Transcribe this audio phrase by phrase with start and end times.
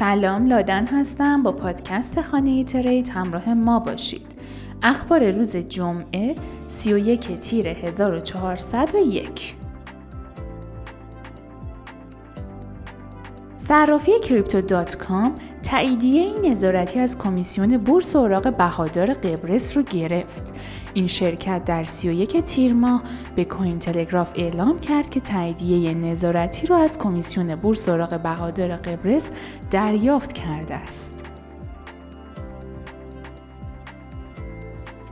[0.00, 1.42] سلام لادن هستم.
[1.42, 4.26] با پادکست خانه ترید همراه ما باشید.
[4.82, 6.34] اخبار روز جمعه
[6.68, 9.59] 31 تیر 1401
[13.68, 20.54] صرافی کریپتو دات کام تاییدیه نظارتی از کمیسیون بورس اوراق بهادار قبرس رو گرفت.
[20.94, 23.02] این شرکت در 31 تیر ماه
[23.36, 29.30] به کوین تلگراف اعلام کرد که تاییدیه نظارتی رو از کمیسیون بورس اوراق بهادار قبرس
[29.70, 31.24] دریافت کرده است.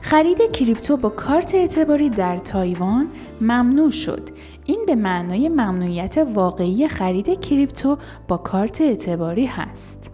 [0.00, 3.08] خرید کریپتو با کارت اعتباری در تایوان
[3.40, 4.28] ممنوع شد.
[4.68, 10.10] این به معنای ممنوعیت واقعی خرید کریپتو با کارت اعتباری هست.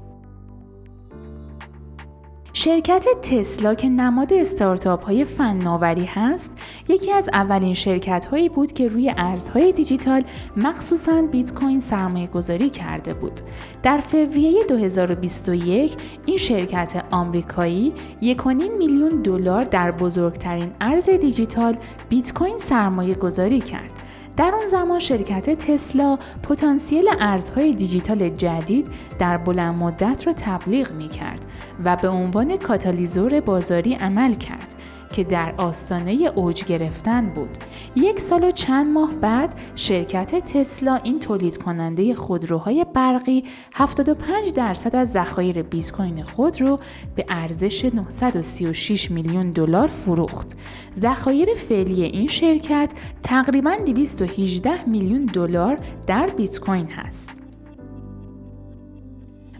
[2.52, 8.88] شرکت تسلا که نماد استارتاپ های فناوری هست یکی از اولین شرکت هایی بود که
[8.88, 10.22] روی ارزهای دیجیتال
[10.56, 13.40] مخصوصا بیت کوین سرمایه گذاری کرده بود.
[13.82, 18.46] در فوریه 2021 این شرکت آمریکایی 1.5
[18.78, 21.76] میلیون دلار در بزرگترین ارز دیجیتال
[22.08, 23.90] بیت کوین سرمایه گذاری کرد.
[24.36, 31.08] در آن زمان شرکت تسلا پتانسیل ارزهای دیجیتال جدید در بلند مدت را تبلیغ می
[31.08, 31.46] کرد
[31.84, 34.74] و به عنوان کاتالیزور بازاری عمل کرد.
[35.14, 37.58] که در آستانه اوج گرفتن بود.
[37.96, 44.96] یک سال و چند ماه بعد شرکت تسلا این تولید کننده خودروهای برقی 75 درصد
[44.96, 46.78] از ذخایر بیت کوین خود رو
[47.16, 50.56] به ارزش 936 میلیون دلار فروخت.
[50.96, 57.43] ذخایر فعلی این شرکت تقریبا 218 میلیون دلار در بیت کوین هست.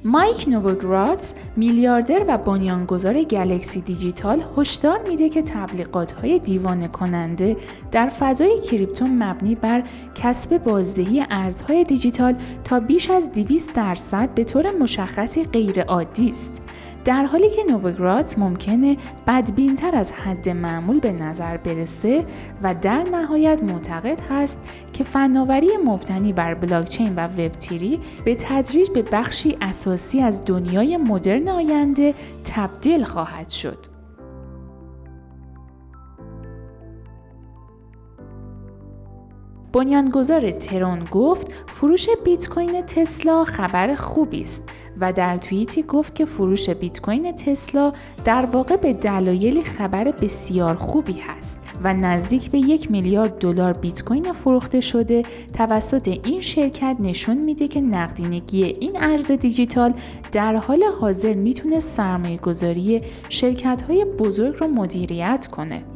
[0.06, 7.56] مایک نووگراتس میلیاردر و بنیانگذار گلکسی دیجیتال هشدار میده که تبلیغات های دیوانه کننده
[7.92, 9.83] در فضای کریپتو مبنی بر
[10.14, 16.62] کسب بازدهی ارزهای دیجیتال تا بیش از 200 درصد به طور مشخصی غیر عادی است.
[17.04, 22.26] در حالی که نووگرات ممکنه بدبینتر از حد معمول به نظر برسه
[22.62, 24.60] و در نهایت معتقد هست
[24.92, 30.96] که فناوری مبتنی بر بلاکچین و وب تیری به تدریج به بخشی اساسی از دنیای
[30.96, 33.93] مدرن آینده تبدیل خواهد شد.
[39.74, 44.62] بنیانگذار ترون گفت فروش بیت کوین تسلا خبر خوبی است
[45.01, 47.92] و در توییتی گفت که فروش بیت کوین تسلا
[48.24, 54.05] در واقع به دلایلی خبر بسیار خوبی هست و نزدیک به یک میلیارد دلار بیت
[54.05, 59.95] کوین فروخته شده توسط این شرکت نشون میده که نقدینگی این ارز دیجیتال
[60.33, 65.93] در حال حاضر می‌تونه سرمایه گذاری شرکت های بزرگ رو مدیریت کنه.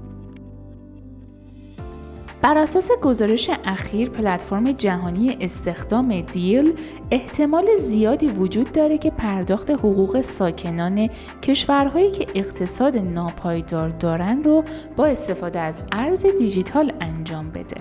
[2.43, 6.73] بر اساس گزارش اخیر پلتفرم جهانی استخدام دیل
[7.11, 11.11] احتمال زیادی وجود داره که پرداخت حقوق ساکنان
[11.43, 14.65] کشورهایی که اقتصاد ناپایدار دارن رو
[14.97, 17.77] با استفاده از ارز دیجیتال انجام بده.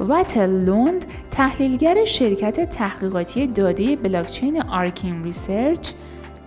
[0.00, 5.90] واتل لوند تحلیلگر شرکت تحقیقاتی داده بلاکچین آرکین ریسرچ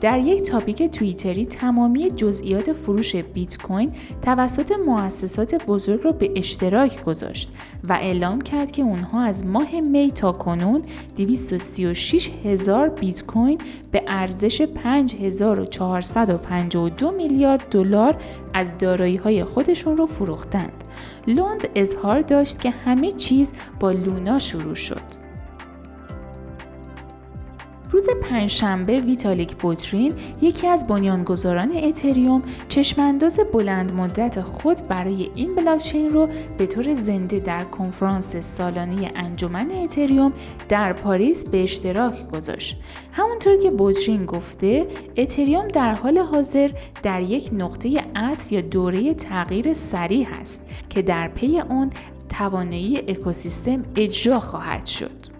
[0.02, 7.04] در یک topic توییتری تمامی جزئیات فروش بیت کوین توسط مؤسسات بزرگ را به اشتراک
[7.04, 7.52] گذاشت
[7.90, 10.82] و اعلام کرد که اونها از ماه می تا کنون
[11.18, 13.58] 236 هزار بیت کوین
[13.92, 18.16] به ارزش 5452 میلیارد دلار
[18.54, 20.84] از دارایی های خودشون رو فروختند.
[21.28, 25.29] لوند اظهار داشت که همه چیز با لونا شروع شد.
[27.92, 36.10] روز پنجشنبه ویتالیک بوترین یکی از بنیانگذاران اتریوم چشمانداز بلند مدت خود برای این بلاکچین
[36.10, 40.34] رو به طور زنده در کنفرانس سالانه انجمن اتریوم
[40.70, 42.78] در پاریس به اشتراک گذاشت.
[43.12, 46.72] همونطور که بوترین گفته اتریوم در حال حاضر
[47.04, 51.90] در یک نقطه عطف یا دوره تغییر سریع است که در پی اون
[52.30, 55.39] توانایی اکوسیستم اجرا خواهد شد.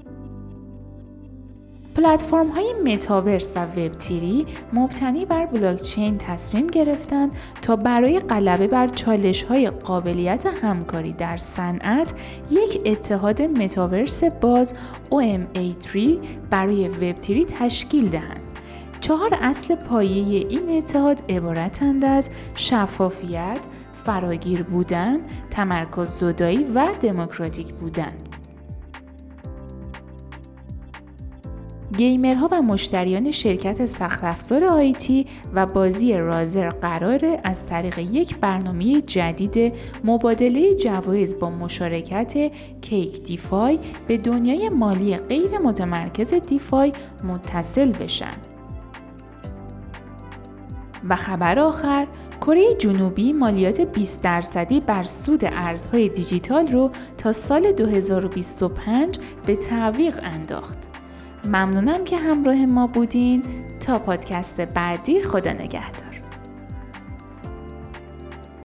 [2.00, 7.32] پلتفرم های متاورس و وب تیری مبتنی بر بلاکچین تصمیم گرفتند
[7.62, 12.14] تا برای غلبه بر چالش های قابلیت همکاری در صنعت
[12.52, 14.74] یک اتحاد متاورس باز
[15.12, 16.00] OMA3
[16.50, 18.42] برای وب تیری تشکیل دهند.
[19.02, 23.60] چهار اصل پایه این اتحاد عبارتند از شفافیت،
[23.94, 25.20] فراگیر بودن،
[25.50, 28.29] تمرکز زدایی و دموکراتیک بودن.
[31.98, 39.02] گیمرها و مشتریان شرکت سخت افزار آیتی و بازی رازر قراره از طریق یک برنامه
[39.02, 42.52] جدید مبادله جوایز با مشارکت
[42.82, 46.92] کیک دیفای به دنیای مالی غیر متمرکز دیفای
[47.24, 48.38] متصل بشن.
[51.10, 52.08] و خبر آخر
[52.42, 60.20] کره جنوبی مالیات 20 درصدی بر سود ارزهای دیجیتال رو تا سال 2025 به تعویق
[60.24, 60.89] انداخت.
[61.46, 63.44] ممنونم که همراه ما بودین
[63.80, 66.09] تا پادکست بعدی خدا نگهدار.